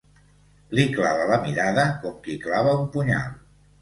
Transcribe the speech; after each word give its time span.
Li 0.77 0.85
clava 0.95 1.27
la 1.33 1.39
mirada 1.45 1.85
com 2.07 2.17
qui 2.25 2.39
clava 2.47 2.77
un 2.83 2.93
punyal. 2.97 3.29